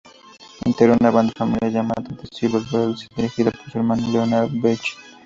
Integró 0.65 0.95
una 0.99 1.11
banda 1.11 1.31
familiar 1.37 1.71
llamada 1.71 2.01
"The 2.01 2.27
Silver 2.35 2.63
Bells" 2.71 3.07
dirigida 3.15 3.51
por 3.51 3.69
su 3.69 3.77
hermano 3.77 4.07
Leonard 4.11 4.49
Bechet. 4.51 4.97